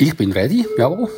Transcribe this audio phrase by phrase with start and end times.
[0.00, 1.10] Ich bin ready, jawohl.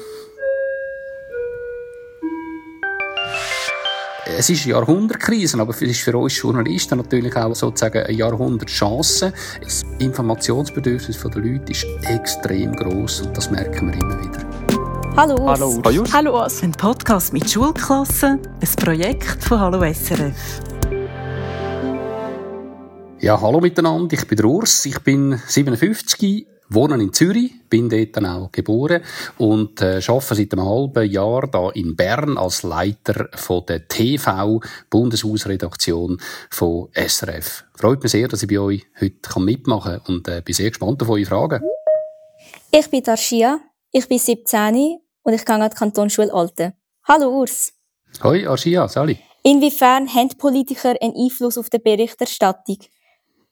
[4.25, 9.35] Es ist eine Jahrhundertkrise, aber es ist für uns Journalisten natürlich auch sozusagen eine Jahrhundertchance.
[9.63, 15.15] Das Informationsbedürfnis der Leute ist extrem groß und das merken wir immer wieder.
[15.15, 15.61] Hallo Urs.
[15.61, 16.13] Hallo Urs.
[16.15, 16.63] Hallo Urs.
[16.63, 20.63] Ein Podcast mit Schulklassen, ein Projekt von Hallo SRF.
[23.19, 28.17] Ja, hallo miteinander, ich bin der Urs, ich bin 57, wohne in Zürich, bin dort
[28.17, 29.03] dann auch geboren
[29.39, 34.61] und äh, arbeite seit einem halben Jahr da in Bern als Leiter von der TV
[34.89, 36.21] Bundeshausredaktion
[36.51, 37.65] von SRF.
[37.75, 41.03] Freut mich sehr, dass ich bei euch heute mitmachen kann und äh, bin sehr gespannt
[41.03, 41.63] auf eure Fragen.
[42.71, 46.75] Ich bin Darshia, ich bin 17 und ich gehe an die Kantonsschule Alte.
[47.05, 47.73] Hallo Urs.
[48.23, 49.19] Hoi Arshia, Sali.
[49.43, 52.79] Inwiefern haben Politiker einen Einfluss auf die Berichterstattung?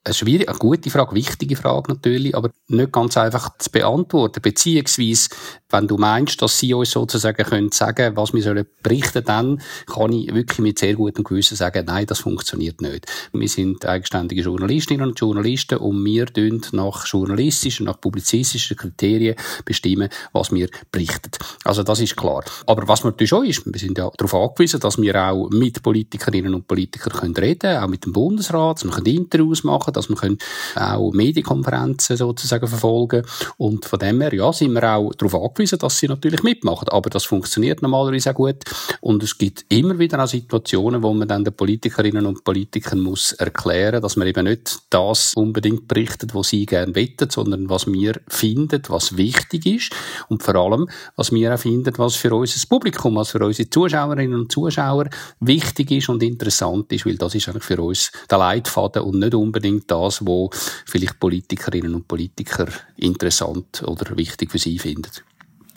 [0.08, 4.40] Eine schwierige, eine gute Frage, wichtige Frage natürlich, aber nicht ganz einfach zu beantworten.
[4.40, 5.28] Beziehungsweise,
[5.68, 10.12] wenn du meinst, dass sie uns sozusagen können sagen, was wir sollen berichten, dann kann
[10.12, 13.06] ich wirklich mit sehr gutem Gewissen sagen, nein, das funktioniert nicht.
[13.32, 20.08] Wir sind eigenständige Journalistinnen und Journalisten und wir tun nach journalistischen, nach publizistischen Kriterien bestimmen,
[20.32, 21.30] was wir berichten.
[21.64, 22.44] Also das ist klar.
[22.66, 26.54] Aber was natürlich schon ist, wir sind ja darauf angewiesen, dass wir auch mit Politikerinnen
[26.54, 30.36] und Politikern können reden, auch mit dem Bundesrat, dass wir Interviews machen, dass wir
[30.76, 33.24] auch Medienkonferenzen sozusagen verfolgen.
[33.56, 37.10] Und von dem her, ja, sind wir auch darauf angewiesen, dass sie natürlich mitmachen, aber
[37.10, 38.64] das funktioniert normalerweise auch gut.
[39.00, 43.32] Und es gibt immer wieder auch Situationen, wo man dann den Politikerinnen und Politikern muss
[43.32, 48.20] erklären, dass man eben nicht das unbedingt berichtet, was sie gerne wettet, sondern was wir
[48.28, 49.92] finden, was wichtig ist.
[50.28, 54.38] Und vor allem, was wir auch finden, was für unser Publikum, was für unsere Zuschauerinnen
[54.38, 55.08] und Zuschauer
[55.40, 59.34] wichtig ist und interessant ist, weil das ist eigentlich für uns der Leitfaden und nicht
[59.34, 60.50] unbedingt das, was
[60.86, 65.10] vielleicht Politikerinnen und Politiker interessant oder wichtig für sie finden.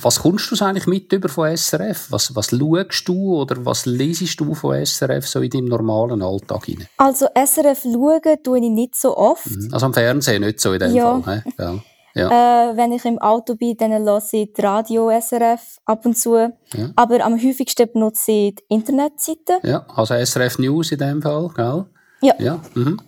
[0.03, 2.07] Was kommst du eigentlich mit über von SRF?
[2.09, 6.65] Was, was schaust du oder was lesest du von SRF so in deinem normalen Alltag
[6.65, 6.87] hinein?
[6.97, 9.45] Also SRF schauen tue ich nicht so oft.
[9.45, 9.69] Mhm.
[9.71, 11.21] Also am Fernsehen nicht so in dem ja.
[11.21, 11.43] Fall.
[11.57, 11.79] Ja.
[12.13, 12.71] Ja.
[12.71, 16.35] Äh, wenn ich im Auto bin, dann höre ich die Radio SRF ab und zu.
[16.35, 16.51] Ja.
[16.95, 19.59] Aber am häufigsten benutze ich die Internetseite.
[19.63, 21.85] Ja, also SRF News in dem Fall, gell?
[22.21, 22.35] Ja.
[22.39, 22.61] ja.
[22.75, 22.99] Mhm.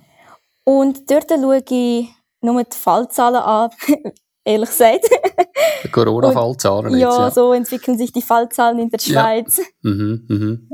[0.66, 2.10] Und dort schaue ich
[2.42, 3.70] nur die Fallzahlen an,
[4.46, 5.10] ehrlich gesagt.
[5.84, 9.58] Die Corona-Fallzahlen ja, ja, so entwickeln sich die Fallzahlen in der Schweiz.
[9.58, 9.64] Ja.
[9.82, 10.70] Mhm, mhm.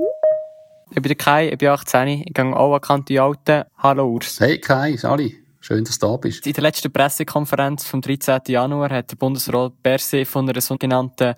[0.92, 3.64] Ich bin der Kai, ich bin 18, ich gehe auch an Kante Alten.
[3.78, 4.40] Hallo Urs.
[4.40, 5.36] Hey Kai, Sali.
[5.60, 6.48] Schön, dass du da bist.
[6.48, 8.42] In der letzten Pressekonferenz vom 13.
[8.48, 11.36] Januar hat der Bundesrat Berse von einer sogenannten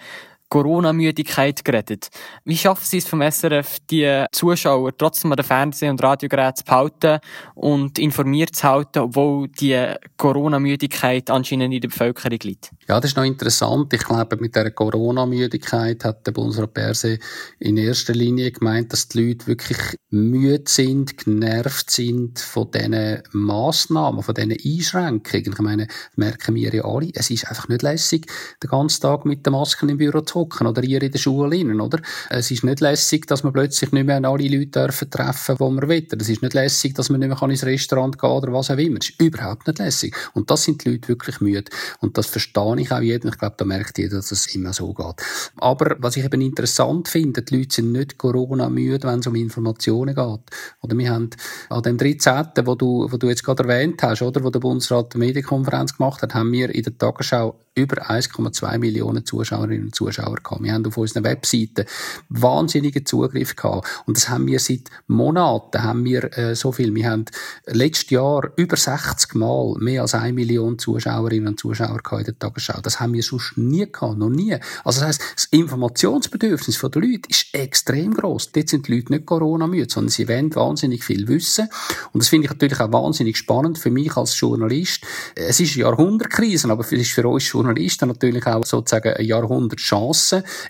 [0.52, 2.10] Corona-Müdigkeit geredet.
[2.44, 6.66] Wie schaffen Sie es vom SRF, die Zuschauer trotzdem an den Fernseh- und Radiogeräten zu
[6.66, 7.20] behalten
[7.56, 9.82] und informiert zu halten, obwohl die
[10.18, 12.72] Corona-Müdigkeit anscheinend in der Bevölkerung liegt?
[12.90, 13.94] Ja, das ist noch interessant.
[13.94, 17.20] Ich glaube, mit der Corona-Müdigkeit hat der Bundesrat Berse
[17.60, 19.78] in erster Linie gemeint, dass die Leute wirklich
[20.10, 25.54] müde sind, genervt sind von diesen Massnahmen, von diesen Einschränkungen.
[25.54, 25.88] Ich meine,
[26.18, 28.30] merken wir ja alle, es ist einfach nicht lässig,
[28.62, 31.56] den ganzen Tag mit den Masken im Büro zu hocken oder ihr in der Schule
[31.56, 32.00] innen, oder?
[32.30, 35.90] Es ist nicht lässig, dass man plötzlich nicht mehr alle Leute dürfen treffen, die man
[35.90, 36.08] will.
[36.20, 39.00] Es ist nicht lässig, dass man nicht mehr ins Restaurant gehen oder was auch immer.
[39.00, 40.16] Es ist überhaupt nicht lässig.
[40.34, 41.72] Und das sind die Leute wirklich müde.
[42.00, 43.30] Und das verstehe ich auch jedem.
[43.30, 45.16] Ich glaube, da merkt jeder, dass es immer so geht.
[45.58, 50.16] Aber was ich eben interessant finde, die Leute sind nicht Corona-müde, wenn es um Informationen
[50.16, 50.40] geht.
[50.82, 51.30] Oder wir haben
[51.70, 55.16] an dem 13., wo du, wo du jetzt gerade erwähnt hast, oder, wo der Bundesrat
[55.16, 60.31] eine Medienkonferenz gemacht hat, haben wir in der Tagesschau über 1,2 Millionen Zuschauerinnen und Zuschauer
[60.38, 60.64] gehabt.
[60.64, 61.86] Wir haben auf unseren Webseiten
[62.30, 63.88] wahnsinnigen Zugriff gehabt.
[64.06, 66.94] Und das haben wir seit Monaten, haben wir äh, so viel.
[66.94, 67.26] Wir haben
[67.66, 72.40] letztes Jahr über 60 Mal mehr als 1 Million Zuschauerinnen und Zuschauer gehabt in der
[72.40, 72.82] Tagesschau.
[72.82, 74.58] Das haben wir sonst nie gehabt, noch nie.
[74.84, 78.52] Also das heisst, das Informationsbedürfnis der Leute ist extrem groß.
[78.52, 81.70] Dort sind die Leute nicht Corona-müde, sondern sie wollen wahnsinnig viel wissen.
[82.12, 85.04] Und das finde ich natürlich auch wahnsinnig spannend für mich als Journalist.
[85.36, 90.21] Es ist eine Jahrhundertkrise, aber es ist für uns Journalisten natürlich auch sozusagen eine Jahrhundertchance,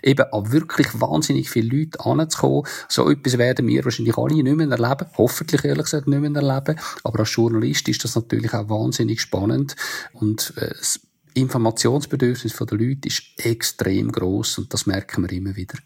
[0.02, 2.64] eben an wirklich wahnsinnig viele Leute anzukommen.
[2.88, 5.06] So etwas werden wir wahrscheinlich alle nicht mehr erleben.
[5.16, 6.78] Hoffentlich, ehrlich gesagt, nicht mehr erleben.
[7.04, 9.76] Aber als Journalist ist das natürlich auch wahnsinnig spannend.
[10.12, 11.00] Und äh, das
[11.34, 15.78] Informationsbedürfnis der Leute ist extrem groß und das merken wir immer wieder.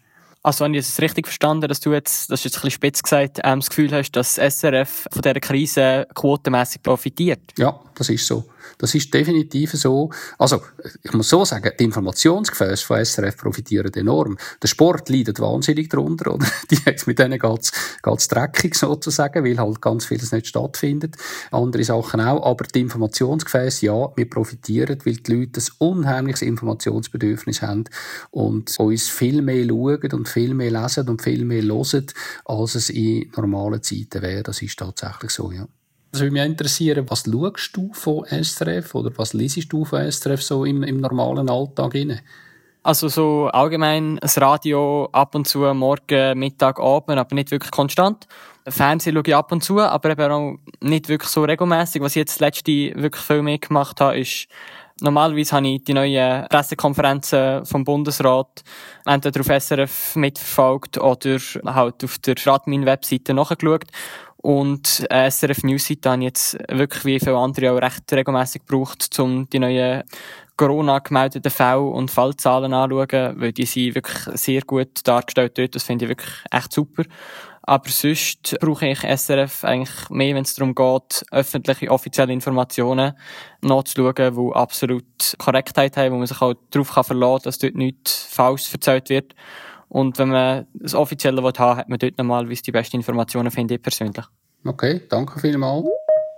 [0.43, 3.03] Also, wenn ich es richtig verstanden dass du jetzt, das ist jetzt ein bisschen spitz
[3.03, 7.41] gesagt, ähm, das Gefühl hast, dass SRF von dieser Krise quotenmässig profitiert?
[7.57, 8.45] Ja, das ist so.
[8.77, 10.09] Das ist definitiv so.
[10.37, 10.61] Also,
[11.03, 14.37] ich muss so sagen, die Informationsgefäße von SRF profitieren enorm.
[14.61, 16.45] Der Sport leidet wahnsinnig darunter, oder?
[16.71, 17.71] Die, mit denen geht's,
[18.03, 21.15] geht's dreckig sozusagen, weil halt ganz vieles nicht stattfindet.
[21.51, 22.43] Andere Sachen auch.
[22.45, 27.85] Aber die Informationsgefäße, ja, wir profitieren, weil die Leute ein unheimliches Informationsbedürfnis haben
[28.31, 32.05] und uns viel mehr schauen und viel mehr lesen und viel mehr hören,
[32.45, 34.43] als es in normalen Zeiten wäre.
[34.43, 35.67] Das ist tatsächlich so, ja.
[36.17, 40.41] Das würde mich interessieren, was schaust du von SRF oder was liest du von SRF
[40.41, 42.21] so im, im normalen Alltag rein?
[42.81, 48.25] Also so allgemein das Radio ab und zu, morgen, Mittag, Abend, aber nicht wirklich konstant.
[48.67, 52.01] Fernsehen schaue ich ab und zu, aber eben auch nicht wirklich so regelmäßig.
[52.01, 54.47] Was ich jetzt letzte wirklich viel mehr gemacht habe, ist
[54.99, 58.63] Normalerweise habe ich die neuen Pressekonferenzen vom Bundesrat
[59.05, 63.85] entweder auf SRF mitverfolgt oder halt auf der Radmin-Webseite nachgeschaut.
[64.37, 69.49] Und SRF News-Seite habe ich jetzt wirklich wie viele andere auch recht regelmäßig gebraucht, um
[69.49, 70.03] die neuen
[70.57, 75.75] Corona gemeldeten Fälle und Fallzahlen anzuschauen, weil die sind wirklich sehr gut dargestellt dort.
[75.75, 77.03] Das finde ich wirklich echt super.
[77.61, 83.13] Aber sonst brauche ich SRF eigentlich mehr, wenn es darum geht, öffentliche, offizielle Informationen
[83.61, 88.23] nachzuschauen, die absolut Korrektheit haben, wo man sich auch darauf verlassen kann, dass dort nichts
[88.31, 89.35] falsch erzählt wird.
[89.89, 93.75] Und wenn man das Offizielle haben will, hat man dort nochmal die besten Informationen, finde
[93.75, 94.25] ich persönlich.
[94.65, 95.85] Okay, danke vielmals.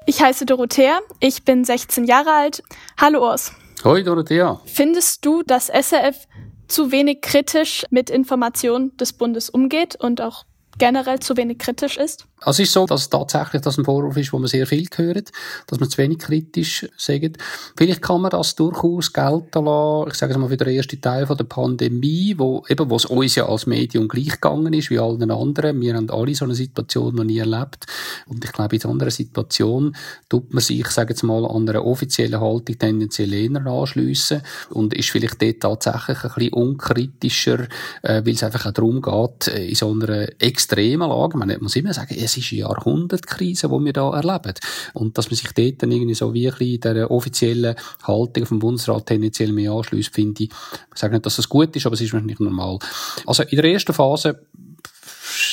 [0.05, 2.63] Ich heiße Dorothea, ich bin 16 Jahre alt.
[2.99, 3.53] Hallo Urs.
[3.83, 4.59] Hoi Dorothea.
[4.65, 6.27] Findest du, dass SRF
[6.67, 10.45] zu wenig kritisch mit Informationen des Bundes umgeht und auch
[10.79, 12.25] generell zu wenig kritisch ist?
[12.41, 15.29] Also es ist so, dass tatsächlich das ein Vorwurf ist, wo man sehr viel hört,
[15.67, 17.37] dass man zu wenig kritisch sagt.
[17.75, 21.27] Vielleicht kann man das durchaus gelten lassen, ich sage es mal für den ersten Teil
[21.27, 24.99] von der Pandemie, wo eben, wo es uns ja als Medium gleich gegangen ist wie
[24.99, 25.81] allen anderen.
[25.81, 27.85] Wir haben alle so eine Situation noch nie erlebt.
[28.27, 29.95] Und ich glaube, in so einer Situation
[30.29, 34.93] tut man sich, ich sage jetzt mal, an einer offiziellen Haltung tendenziell eher anschliessen und
[34.93, 37.67] ist vielleicht dort tatsächlich ein bisschen unkritischer,
[38.03, 40.27] äh, weil es einfach auch darum geht, äh, in so einer
[40.69, 44.53] extremen Lage, man muss immer sagen, es ist eine Jahrhundertkrise, die wir da erleben.
[44.93, 49.07] Und dass man sich dort dann irgendwie so wie in der offiziellen Haltung vom Bundesrat
[49.07, 52.13] tendenziell mehr anschließt, finde ich, ich sage nicht, dass das gut ist, aber es ist
[52.13, 52.79] wahrscheinlich normal.
[53.25, 54.39] Also in der ersten Phase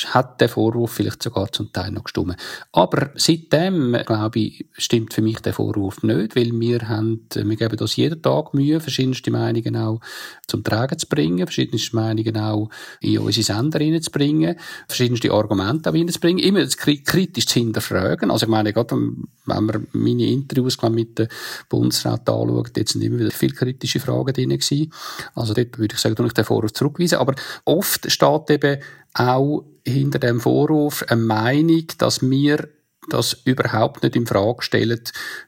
[0.07, 2.35] hat der Vorwurf vielleicht sogar zum Teil noch gestimmt.
[2.71, 7.79] Aber seitdem, glaube ich, stimmt für mich der Vorwurf nicht, weil wir haben, wir geben
[7.79, 9.99] uns jeden Tag Mühe, verschiedenste Meinungen auch
[10.47, 12.69] zum Tragen zu bringen, verschiedenste Meinungen auch
[13.01, 14.57] in unsere Sender reinzubringen,
[14.87, 18.31] verschiedenste Argumente auch reinzubringen, immer kritisch zu hinterfragen.
[18.31, 21.27] Also ich meine, gerade wenn man meine Interviews mit dem
[21.69, 24.91] Bundesrat anschaut, jetzt sind immer wieder viele kritische Fragen drin gewesen.
[25.35, 27.17] Also dort würde ich sagen, ich den Vorwurf zurückweisen.
[27.17, 27.35] Aber
[27.65, 28.81] oft steht eben
[29.19, 32.69] auch hinter dem Vorwurf eine Meinung, dass wir
[33.09, 35.01] das überhaupt nicht in Frage stellen,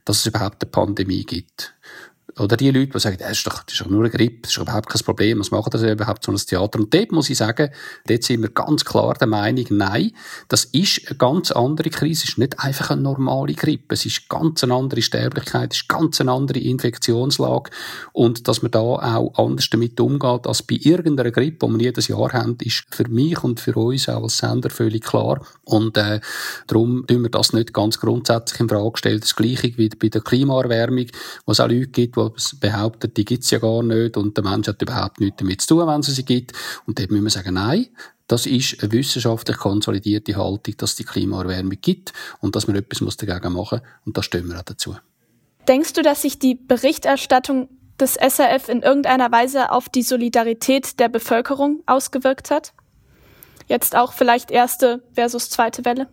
[0.06, 1.74] dass es überhaupt eine Pandemie gibt.
[2.40, 4.52] Oder die Leute, die sagen, das ist doch, das ist doch nur eine Grippe, das
[4.52, 6.80] ist überhaupt kein Problem, was machen das überhaupt so ein Theater?
[6.80, 7.70] Und dort muss ich sagen,
[8.08, 10.12] dort sind wir ganz klar der Meinung, nein,
[10.48, 14.30] das ist eine ganz andere Krise, es ist nicht einfach eine normale Grippe, es ist
[14.30, 17.72] ganz eine andere Sterblichkeit, es ist ganz eine andere Infektionslage
[18.14, 22.08] und dass man da auch anders damit umgeht als bei irgendeiner Grippe, die wir jedes
[22.08, 26.20] Jahr haben, ist für mich und für uns auch als Sender völlig klar und äh,
[26.68, 29.20] darum tun wir das nicht ganz grundsätzlich in Frage stellen.
[29.20, 31.08] Das Gleiche wie bei der Klimaerwärmung,
[31.46, 32.29] wo es auch Leute gibt, die
[32.60, 35.88] behauptet, die gibt's ja gar nicht und der Mensch hat überhaupt nichts damit zu tun,
[35.88, 36.54] wenn es sie gibt.
[36.86, 37.88] Und dort müssen wir sagen, nein,
[38.28, 43.18] das ist eine wissenschaftlich konsolidierte Haltung, dass es die Klimaerwärmung gibt und dass man etwas
[43.18, 43.90] dagegen machen muss.
[44.06, 44.96] Und da stehen wir auch dazu.
[45.68, 51.10] Denkst du, dass sich die Berichterstattung des SRF in irgendeiner Weise auf die Solidarität der
[51.10, 52.74] Bevölkerung ausgewirkt hat?
[53.68, 56.08] Jetzt auch vielleicht erste versus zweite Welle?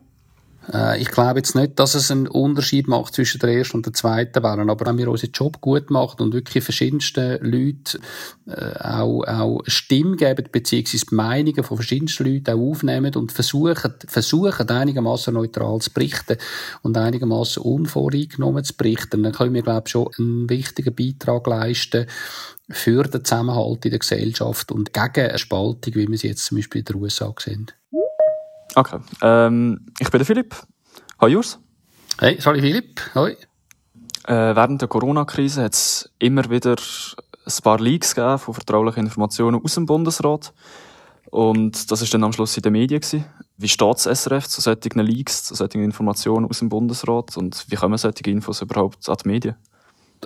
[0.73, 3.93] Äh, ich glaube jetzt nicht, dass es einen Unterschied macht zwischen der ersten und der
[3.93, 4.71] zweiten Welle.
[4.71, 8.01] Aber wenn wir unseren Job gut machen und wirklich verschiedensten Leuten
[8.47, 14.69] äh, auch, auch Stimme geben, beziehungsweise Meinungen von verschiedensten Leuten auch aufnehmen und versuchen, versuchen
[14.69, 16.39] einigermaßen neutral zu berichten
[16.83, 22.07] und einigermaßen unvoreingenommen zu berichten, dann können wir, glaube ich, schon einen wichtigen Beitrag leisten
[22.69, 26.59] für den Zusammenhalt in der Gesellschaft und gegen eine Spaltung, wie wir sie jetzt zum
[26.59, 27.71] Beispiel in den USA sehen.
[28.77, 28.99] Okay.
[29.23, 30.55] Ähm, ich bin der Philipp.
[31.19, 31.59] Hallo Jurs.
[32.21, 33.01] Hey, sorry Philipp.
[33.15, 33.31] Hoi.
[34.25, 39.63] Äh, während der Corona-Krise hat es immer wieder ein paar Leaks gegeben von vertraulichen Informationen
[39.65, 40.53] aus dem Bundesrat.
[41.31, 43.01] Und das war dann am Schluss in den Medien.
[43.01, 43.25] Gewesen.
[43.57, 47.35] Wie steht das SRF zu solchen Leaks, zu solchen Informationen aus dem Bundesrat?
[47.39, 49.57] Und wie kommen solche Infos überhaupt an die Medien?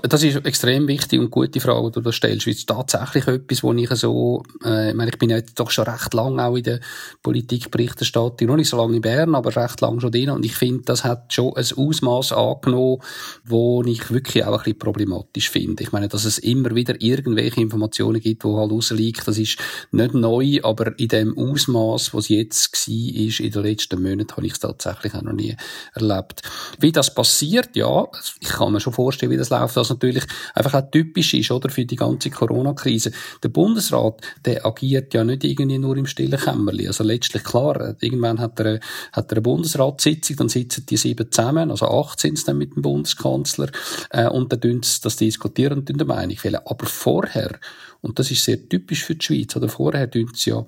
[0.03, 2.47] Das ist extrem wichtig und gute Frage, die du da stellst.
[2.47, 5.85] Weil es tatsächlich etwas, wo ich so, äh, ich meine, ich bin jetzt doch schon
[5.85, 6.81] recht lang auch in der
[7.23, 10.31] Politikberichterstattung, noch nicht so lange in Bern, aber recht lang schon drin.
[10.31, 12.99] Und ich finde, das hat schon ein Ausmaß angenommen,
[13.45, 15.83] wo ich wirklich auch ein bisschen problematisch finde.
[15.83, 19.59] Ich meine, dass es immer wieder irgendwelche Informationen gibt, wo halt rausliegt, das ist
[19.93, 24.47] nicht neu, aber in dem Ausmaß, was jetzt war, ist in den letzten Monaten, habe
[24.47, 25.57] ich es tatsächlich auch noch nie
[25.95, 26.43] erlebt.
[26.79, 28.07] Wie das passiert, ja,
[28.41, 31.85] ich kann mir schon vorstellen, wie das läuft, natürlich einfach auch typisch ist, oder, für
[31.85, 33.13] die ganze Corona-Krise.
[33.43, 36.87] Der Bundesrat, der agiert ja nicht irgendwie nur im stillen Kämmerli.
[36.87, 38.81] Also letztlich klar, irgendwann hat er,
[39.13, 42.75] hat er eine Bundesratssitzung, dann sitzen die sieben zusammen, also acht sind es dann mit
[42.77, 43.69] dem Bundeskanzler,
[44.11, 46.61] äh, und dann tun sie das diskutieren und eine Meinung fällen.
[46.65, 47.59] Aber vorher,
[48.03, 50.65] und das ist sehr typisch für die Schweiz, oder vorher tun sie ja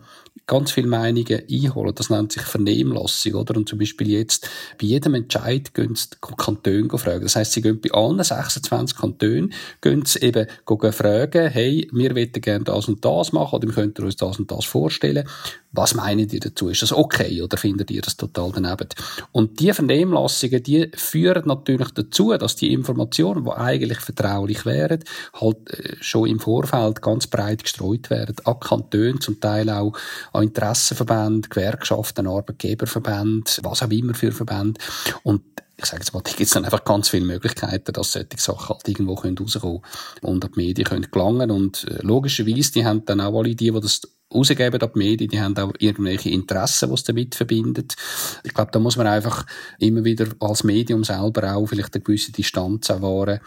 [0.46, 1.94] ganz viele Meinungen einholen.
[1.94, 3.56] Das nennt sich Vernehmlassung, oder?
[3.56, 4.48] Und zum Beispiel jetzt,
[4.80, 7.22] bei jedem Entscheid gehen sie Kantone fragen.
[7.22, 12.32] Das heisst, sie gehen bei allen 26 Kantonen, gehen sie eben fragen, hey, wir wollen
[12.32, 15.28] gerne das und das machen, oder wir könnten uns das und das vorstellen.
[15.74, 16.68] Was meinen ihr dazu?
[16.68, 18.88] Ist das okay oder findet ihr das total daneben?
[19.32, 25.02] Und die Vernehmlassungen, die führen natürlich dazu, dass die Informationen, die eigentlich vertraulich wären,
[25.40, 28.36] halt äh, schon im Vorfeld ganz breit gestreut werden.
[28.44, 29.92] An Kantonen, zum Teil auch
[30.32, 34.80] an Interessenverbände, Gewerkschaften, Arbeitgeberverbände, was auch immer für Verbände.
[35.22, 35.42] Und
[35.76, 38.68] ich sage jetzt mal, da gibt es dann einfach ganz viele Möglichkeiten, dass solche Sachen
[38.68, 39.80] halt irgendwo rauskommen
[40.22, 43.70] und an die Medien können gelangen Und äh, logischerweise, die haben dann auch alle die,
[43.70, 44.02] die das
[44.34, 47.96] rausgeben die Medien, die haben auch irgendwelche Interessen, die es damit verbindet.
[48.44, 49.46] Ich glaube, da muss man einfach
[49.78, 53.40] immer wieder als Medium selber auch vielleicht eine gewisse Distanz wahren.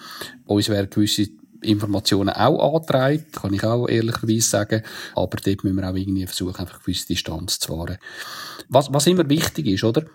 [0.45, 1.29] Uns werden gewisse
[1.61, 4.83] Informationen auch angetragen, kann ich auch ehrlicherweise sagen.
[5.15, 7.97] Aber dort müssen wir auch irgendwie versuchen, einfach gewisse Distanz zu wahren.
[8.69, 10.05] Was, was immer wichtig ist, oder?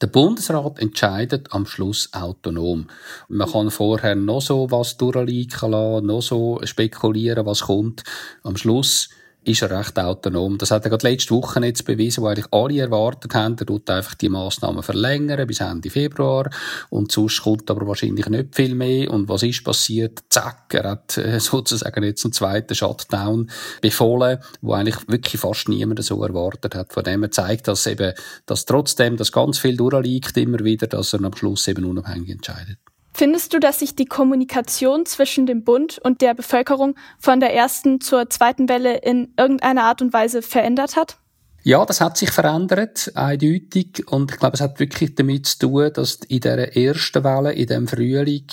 [0.00, 2.86] Der Bundesrat entscheidet am Schluss autonom.
[3.28, 8.04] Man kann vorher noch so was durchliegen lassen, noch so spekulieren, was kommt.
[8.44, 9.08] Am Schluss
[9.44, 10.58] ist er recht autonom.
[10.58, 13.88] Das hat er gerade letzte Woche jetzt bewiesen, wo eigentlich alle erwartet haben, er tut
[13.88, 16.50] einfach die Massnahmen verlängern bis Ende Februar
[16.90, 19.10] und sonst kommt aber wahrscheinlich nicht viel mehr.
[19.10, 20.20] Und was ist passiert?
[20.28, 26.02] Zack, er hat äh, sozusagen jetzt einen zweiten Shutdown befohlen, wo eigentlich wirklich fast niemand
[26.04, 26.92] so erwartet hat.
[26.92, 28.12] Von dem er zeigt, dass eben,
[28.46, 32.78] dass trotzdem das ganz viel durchliegt immer wieder, dass er am Schluss eben unabhängig entscheidet.
[33.18, 38.00] Findest du, dass sich die Kommunikation zwischen dem Bund und der Bevölkerung von der ersten
[38.00, 41.16] zur zweiten Welle in irgendeiner Art und Weise verändert hat?
[41.64, 44.06] Ja, das hat sich verändert, eindeutig.
[44.06, 47.66] Und ich glaube, es hat wirklich damit zu tun, dass in der ersten Welle, in
[47.66, 48.44] dem Frühling,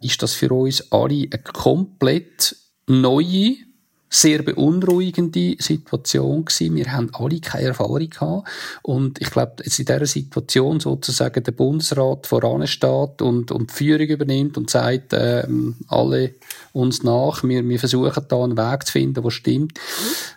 [0.00, 2.54] ist das für uns alle eine komplett
[2.86, 3.56] neue
[4.14, 6.76] sehr beunruhigende Situation gewesen.
[6.76, 8.48] Wir haben alle keine Erfahrung gehabt.
[8.82, 14.06] Und ich glaube, jetzt in dieser Situation sozusagen der Bundesrat voransteht und, und die Führung
[14.06, 16.34] übernimmt und sagt, ähm, alle
[16.74, 19.78] uns nach, wir, wir versuchen da einen Weg zu finden, der stimmt,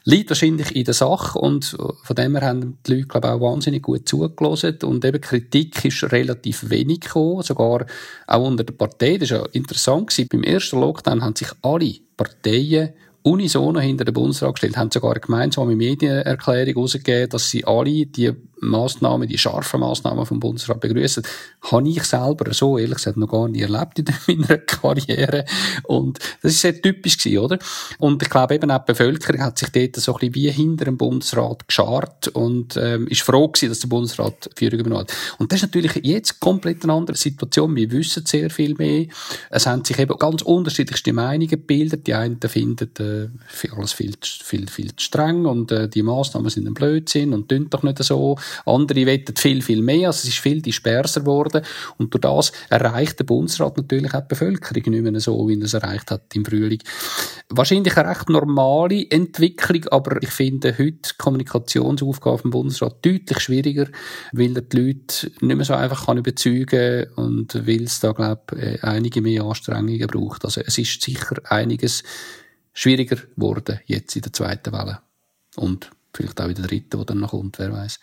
[0.06, 1.66] liegt wahrscheinlich in der Sache und
[2.04, 5.84] von dem her haben die Leute, glaube ich, auch wahnsinnig gut zugelassen und eben Kritik
[5.84, 7.86] ist relativ wenig gekommen, sogar
[8.28, 9.18] auch unter der Partei.
[9.18, 10.30] Das ist ja interessant gewesen.
[10.30, 12.94] Beim ersten Lockdown haben sich alle Parteien
[13.26, 18.32] unisono hinter den Bundesrat gestellt, haben sogar eine gemeinsame Medienerklärung herausgegeben, dass sie alle die
[18.60, 21.24] Massnahmen, die scharfen Massnahmen vom Bundesrat begrüßen,
[21.72, 25.46] habe ich selber so ehrlich gesagt noch gar nie erlebt in meiner Karriere.
[25.84, 27.60] Und das ist sehr typisch gewesen, oder?
[28.00, 30.86] Und ich glaube eben auch die Bevölkerung hat sich dort so ein bisschen wie hinter
[30.86, 35.14] dem Bundesrat geschart und ähm, ist froh gewesen, dass der Bundesrat Führung übernommen hat.
[35.38, 37.76] Und das ist natürlich jetzt komplett eine andere Situation.
[37.76, 39.08] Wir wissen sehr viel mehr.
[39.50, 42.08] Es haben sich eben ganz unterschiedlichste Meinungen gebildet.
[42.08, 46.68] Die einen finden äh, alles viel, viel, viel zu streng und äh, die Massnahmen sind
[46.68, 48.38] ein Blödsinn und tun doch nicht so.
[48.66, 50.08] Andere wettet viel, viel mehr.
[50.08, 51.64] Also es ist viel disperser geworden.
[51.98, 55.66] Und durch das erreicht der Bundesrat natürlich auch die Bevölkerung nicht mehr so, wie er
[55.66, 56.82] es erreicht hat im Frühling.
[57.50, 63.88] Wahrscheinlich eine recht normale Entwicklung, aber ich finde heute die Kommunikationsaufgabe vom Bundesrat deutlich schwieriger,
[64.32, 68.42] weil er die Leute nicht mehr so einfach kann überzeugen und weil es da, glaube
[68.56, 70.46] ich, äh, einige mehr Anstrengungen braucht.
[70.46, 72.04] Also es ist sicher einiges
[72.74, 75.00] schwieriger geworden jetzt in der zweiten Welle.
[75.56, 78.00] Und vielleicht auch in der dritten, die dann noch kommt, wer weiß.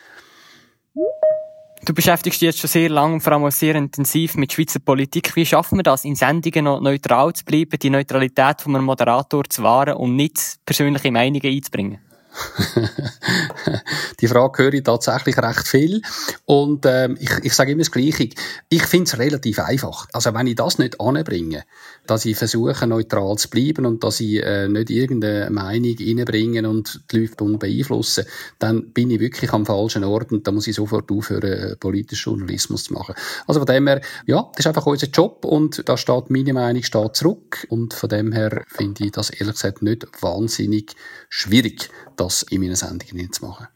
[1.84, 4.78] Du beschäftigst dich jetzt schon sehr lange und vor allem auch sehr intensiv mit Schweizer
[4.78, 5.34] Politik.
[5.34, 9.44] Wie schaffen wir das, in Sendungen noch neutral zu bleiben, die Neutralität von einem Moderator
[9.48, 11.98] zu wahren und nicht persönliche Meinungen einzubringen?
[14.20, 16.02] die Frage höre ich tatsächlich recht viel.
[16.44, 18.30] Und ähm, ich, ich sage immer das Gleiche.
[18.68, 20.06] Ich finde es relativ einfach.
[20.12, 21.64] Also wenn ich das nicht anbringe,
[22.06, 27.02] dass ich versuche, neutral zu bleiben und dass ich äh, nicht irgendeine Meinung reinbringe und
[27.10, 28.24] die Leute beeinflussen,
[28.58, 32.30] dann bin ich wirklich am falschen Ort und da muss ich sofort aufhören, äh, politischen
[32.30, 33.14] Journalismus zu machen.
[33.46, 36.82] Also von dem her, ja, das ist einfach unser Job und da steht meine Meinung
[36.82, 40.94] steht zurück und von dem her finde ich das ehrlich gesagt nicht wahnsinnig
[41.28, 43.68] schwierig, das in meinen Sendungen zu machen.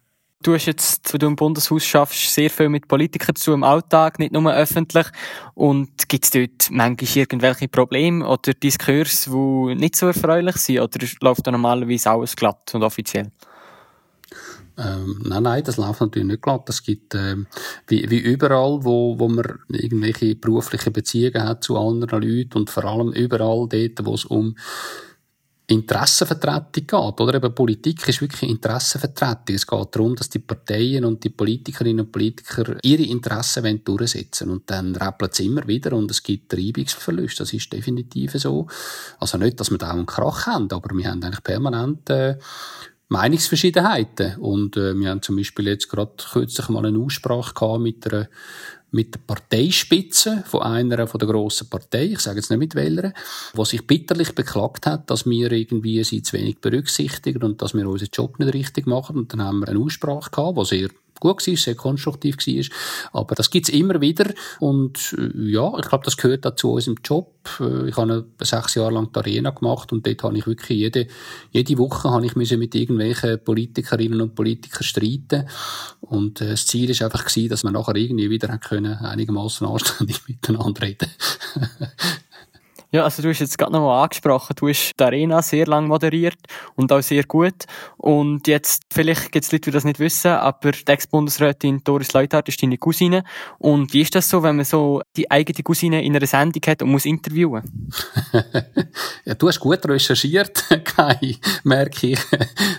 [0.43, 4.19] Du hast jetzt, wenn du im Bundeshaus schaffst, sehr viel mit Politikern zu im Alltag,
[4.19, 5.07] nicht nur öffentlich.
[5.55, 10.81] Und gibt es dort manchmal irgendwelche Probleme oder Diskurs, die nicht so erfreulich sind?
[10.81, 13.33] Oder läuft da normalerweise alles glatt und offiziell?
[14.78, 16.69] Ähm, nein, nein, das läuft natürlich nicht glatt.
[16.69, 17.47] Es gibt, ähm,
[17.87, 22.85] wie, wie überall, wo, wo man irgendwelche berufliche Beziehungen hat zu anderen Leuten und vor
[22.85, 24.55] allem überall dort, wo es um
[25.68, 27.35] Interessenvertretung geht, oder?
[27.35, 29.56] Eben Politik ist wirklich Interessenvertretung.
[29.56, 34.70] Es geht darum, dass die Parteien und die Politikerinnen und Politiker ihre Interessen durchsetzen Und
[34.70, 37.42] dann rappelt es immer wieder und es gibt Treibungsverluste.
[37.42, 38.68] Das ist definitiv so.
[39.18, 42.38] Also nicht, dass wir da einen Krach haben, aber wir haben eigentlich permanent, äh,
[43.08, 44.37] Meinungsverschiedenheiten.
[44.38, 48.28] Und äh, wir haben zum Beispiel jetzt gerade kürzlich mal eine Aussprache gehabt mit einer
[48.90, 53.12] mit der Parteispitze von einer von der grossen Partei, ich sage jetzt nicht mit welcher,
[53.52, 57.88] wo sich bitterlich beklagt hat, dass wir irgendwie sie zu wenig berücksichtigen und dass wir
[57.88, 59.16] unseren Job nicht richtig machen.
[59.16, 60.88] Und dann haben wir eine Aussprache gehabt, die sehr
[61.20, 63.20] gut war, sehr konstruktiv war.
[63.20, 64.32] Aber das gibt's immer wieder.
[64.61, 67.32] Und äh, ja, ich glaube, das gehört auch zu unserem Job.
[67.61, 71.06] Äh, ich habe sechs Jahre lang die Arena gemacht und dort habe ich wirklich jede,
[71.50, 75.49] jede Woche habe ich mit irgendwelchen Politikerinnen und Politikern streiten.
[76.00, 80.20] Und äh, das Ziel ist einfach gewesen, dass wir nachher irgendwie wieder können, einigermaßen anständig
[80.28, 81.08] miteinander reden.
[82.96, 86.38] Ja, also du hast jetzt gerade nochmal angesprochen, du hast die Arena sehr lang moderiert
[86.76, 87.66] und auch sehr gut.
[87.98, 92.48] Und jetzt, vielleicht gibt es Leute, die das nicht wissen, aber die Ex-Bundesrätin Doris Leuthardt
[92.48, 93.22] ist deine Cousine.
[93.58, 96.80] Und wie ist das so, wenn man so die eigene Cousine in einer Sendung hat
[96.80, 97.90] und muss interviewen?
[99.26, 102.21] ja, du hast gut recherchiert, Kai, merke ich.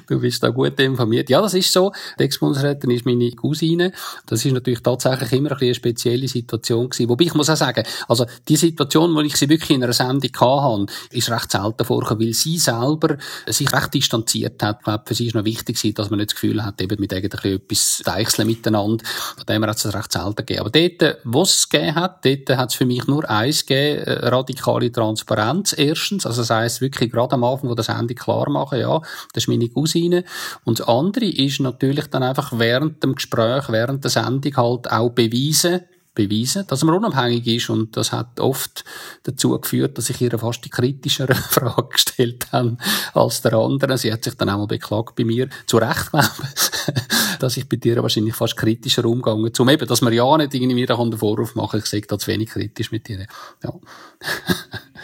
[0.08, 1.30] Du bist da gut informiert.
[1.30, 1.92] Ja, das ist so.
[2.18, 3.92] Die Ex-Bundesrätin ist meine Cousine.
[4.26, 7.10] Das ist natürlich tatsächlich immer ein eine spezielle Situation gewesen.
[7.10, 10.32] Wobei ich muss auch sagen, also die Situation, wo ich sie wirklich in einer Sendung
[10.40, 14.78] hatte, ist recht selten vorgekommen, weil sie selber sich recht distanziert hat.
[14.80, 17.12] Ich glaube, für sie ist noch wichtig, dass man nicht das Gefühl hat, eben mit
[17.12, 19.04] irgendwie etwas deichseln miteinander.
[19.36, 20.62] Von dem her hat es recht selten gegeben.
[20.62, 24.28] Aber dort, wo es gegeben hat, dort hat es für mich nur eins gegeben, äh,
[24.28, 26.26] radikale Transparenz erstens.
[26.26, 29.00] Also das heisst wirklich gerade am Anfang von der Sendung klar machen, ja,
[29.34, 30.24] das ist meine Cousine.
[30.64, 35.10] Und das andere ist natürlich dann einfach während dem Gespräch, während der Sendung halt auch
[35.10, 35.82] beweisen,
[36.18, 37.70] beweisen, dass man unabhängig ist.
[37.70, 38.84] Und das hat oft
[39.24, 42.78] dazu geführt, dass ich ihr fast die kritischere Frage gestellt habe
[43.14, 43.98] als der andere.
[43.98, 47.78] Sie hat sich dann einmal beklagt bei mir, zu Recht, glaube ich, dass ich bei
[47.78, 51.56] dir wahrscheinlich fast kritischer umgegangen zum eben, dass man ja nicht irgendwie mir den Vorwurf
[51.56, 53.28] machen, ich sage da zu wenig kritisch mit dir.
[53.64, 53.74] Ja.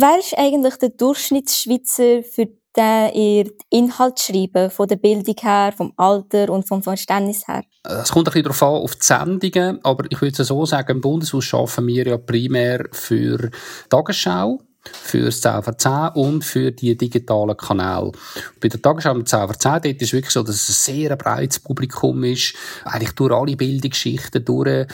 [0.00, 5.92] Wer ist eigentlich der Durchschnittsschweizer für den ihr Inhalt schreiben, von der Bildung her, vom
[5.96, 7.64] Alter und vom Verständnis her?
[7.82, 10.92] Es kommt ein bisschen darauf an, auf die Sendungen, aber ich würde es so sagen,
[10.92, 13.50] im Bundeshaus arbeiten wir ja primär für
[13.90, 14.60] Tagesschau,
[14.92, 18.12] für das 10 vor 10 und für die digitalen Kanäle.
[18.60, 20.94] Bei der Tagesschau um 10 vor 10 dort ist es wirklich so, dass es ein
[20.94, 24.86] sehr breites Publikum ist, eigentlich durch alle Bildungsschichten durch, äh,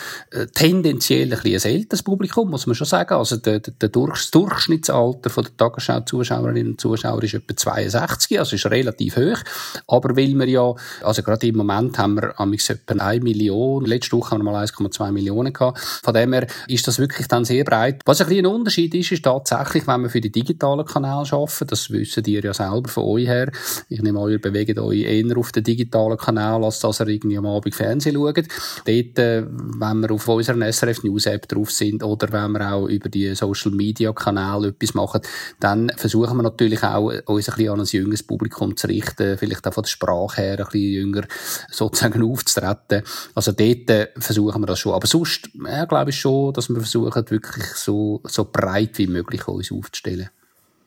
[0.55, 3.15] tendenziell ein, bisschen ein älteres Publikum, muss man schon sagen.
[3.15, 8.67] Also der, der Durch, Durchschnittsalter von der Tagesschau-Zuschauerinnen und Zuschauer ist etwa 62, also ist
[8.67, 9.39] relativ hoch.
[9.87, 14.33] Aber weil wir ja, also gerade im Moment haben wir etwa 1 Million, letzte Woche
[14.33, 15.79] haben wir mal 1,2 Millionen gehabt.
[16.03, 18.01] Von dem her ist das wirklich dann sehr breit.
[18.05, 21.27] Was ein bisschen ein Unterschied ist, ist tatsächlich, natürlich, wenn wir für die digitalen Kanäle
[21.33, 23.51] arbeiten, das wissen ihr ja selber von euch her.
[23.89, 27.39] Ich nehme an, ihr bewegt euch eher auf den digitalen Kanal, als dass ihr irgendwie
[27.39, 28.37] am Abend Fernsehen schaut.
[28.37, 32.87] Dort, äh, wenn wir auf unserer SRF News App drauf sind oder wenn wir auch
[32.87, 35.21] über die Social Media Kanäle etwas machen,
[35.61, 39.67] dann versuchen wir natürlich auch, uns ein bisschen an ein jüngeres Publikum zu richten, vielleicht
[39.67, 41.23] auch von der Sprache her ein bisschen jünger
[41.71, 43.03] sozusagen aufzutreten.
[43.35, 44.93] Also dort äh, versuchen wir das schon.
[44.93, 49.43] Aber sonst, ja, glaube ich schon, dass wir versuchen, wirklich so, so breit wie möglich
[49.71, 50.31] uns aufzustellen.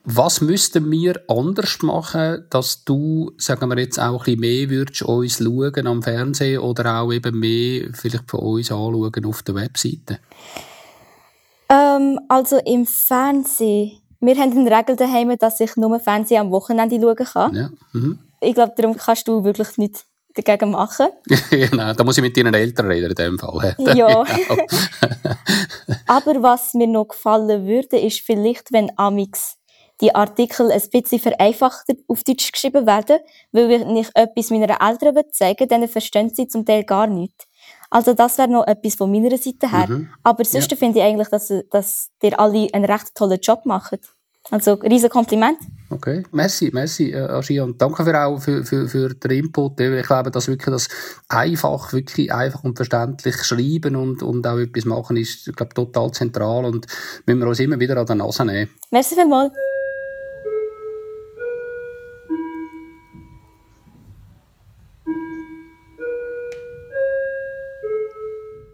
[0.10, 5.02] Was müssten wir anders machen, dass du, sagen wir jetzt, auch ein bisschen mehr würdest
[5.02, 10.20] uns schauen am Fernsehen oder auch eben mehr vielleicht von uns anschauen auf der Webseite?
[11.70, 14.00] Ähm, also im Fernsehen.
[14.22, 17.56] Wir haben eine Regel daheim, dass ich nur Fernsehen am Wochenende schauen kann.
[17.56, 17.70] Ja.
[17.92, 18.20] Mhm.
[18.40, 20.06] Ich glaube, darum kannst du wirklich nicht
[20.44, 21.08] dagegen machen.
[21.50, 23.76] genau, da muss ich mit deinen Eltern reden in dem Fall.
[23.80, 23.94] ja.
[23.94, 24.26] Genau.
[26.08, 29.58] Aber was mir noch gefallen würde, ist vielleicht, wenn Amix
[30.02, 33.20] die Artikel ein bisschen vereinfachter auf Deutsch geschrieben werden,
[33.52, 37.46] weil wenn ich etwas meiner Eltern zeigen will, dann verstehen sie zum Teil gar nichts.
[37.90, 39.88] Also das wäre noch etwas von meiner Seite her.
[39.88, 40.10] Mhm.
[40.24, 40.78] Aber sonst ja.
[40.78, 44.00] finde ich eigentlich, dass, dass ihr alle einen recht tollen Job macht.
[44.50, 45.58] Also, riesen Kompliment.
[45.90, 49.80] Okay, merci, merci, äh, Ashi, und danke für auch für, für, für den Input.
[49.80, 50.90] Ich glaube, dass wirklich das
[51.30, 56.12] einfach, wirklich einfach und verständlich schreiben und, und auch etwas machen ist, ich glaube, total
[56.12, 56.88] zentral und
[57.26, 58.70] müssen wir uns immer wieder an der Nase nehmen.
[58.92, 59.54] Merci vielmals.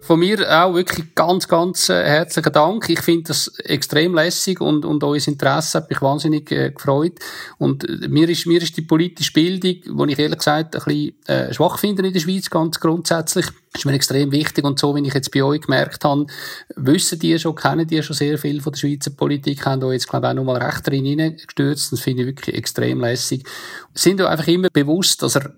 [0.04, 2.90] Von mir auch wirklich ganz, ganz äh, herzlichen Dank.
[2.90, 7.14] Ich finde das extrem lässig und, und euer Interesse hat mich wahnsinnig äh, gefreut.
[7.58, 11.26] Und äh, mir ist, mir ist die politische Bildung, die ich ehrlich gesagt ein bisschen
[11.28, 14.66] äh, schwach finde in der Schweiz, ganz grundsätzlich, ist mir extrem wichtig.
[14.66, 16.28] Und so, wie ich jetzt bei euch gemerkt habe,
[16.76, 20.10] wissen die schon, kennen die schon sehr viel von der Schweizer Politik, haben euch jetzt,
[20.10, 21.94] glaube ich, auch nochmal recht drin hineingestürzt.
[21.94, 23.48] Das finde ich wirklich extrem lässig.
[23.94, 25.54] Sind euch einfach immer bewusst, dass er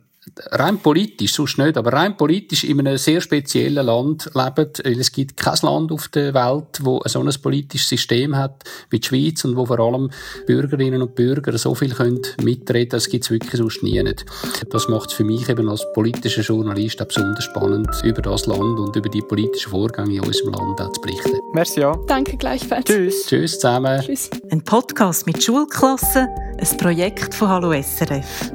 [0.52, 5.12] rein politisch, sonst nicht, aber rein politisch in einem sehr speziellen Land leben, weil es
[5.12, 9.46] gibt kein Land auf der Welt, wo so ein politisches System hat wie die Schweiz
[9.46, 10.10] und wo vor allem
[10.48, 14.26] Bürgerinnen und Bürger so viel können mitreden, das gibt es wirklich sonst nie nicht.
[14.72, 18.80] Das macht es für mich eben als politischer Journalist auch besonders spannend, über das Land
[18.80, 21.40] und über die politischen Vorgänge in unserem Land auch zu berichten.
[21.54, 21.96] Merci, ja.
[22.08, 22.86] Danke gleichfalls.
[22.86, 23.26] Tschüss.
[23.28, 24.02] Tschüss zusammen.
[24.02, 24.30] Tschüss.
[24.50, 28.55] Ein Podcast mit Schulklassen, ein Projekt von Hallo SRF.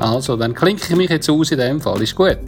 [0.00, 2.00] Also, dann klinke ich mich jetzt aus in dem Fall.
[2.02, 2.38] Ist gut.